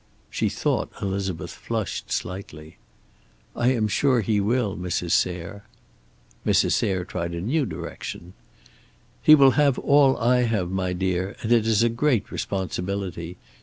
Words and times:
She 0.31 0.49
thought 0.49 0.89
Elizabeth 0.99 1.51
flushed 1.51 2.11
slightly. 2.11 2.77
"I 3.55 3.71
am 3.73 3.87
sure 3.87 4.21
he 4.21 4.39
will, 4.39 4.75
Mrs. 4.75 5.11
Sayre." 5.11 5.63
Mrs. 6.43 6.71
Sayre 6.71 7.05
tried 7.05 7.35
a 7.35 7.41
new 7.41 7.67
direction. 7.67 8.33
"He 9.21 9.35
will 9.35 9.51
have 9.51 9.77
all 9.77 10.17
I 10.17 10.41
have, 10.41 10.71
my 10.71 10.93
dear, 10.93 11.35
and 11.43 11.51
it 11.51 11.67
is 11.67 11.83
a 11.83 11.89
great 11.89 12.31
responsibility. 12.31 13.37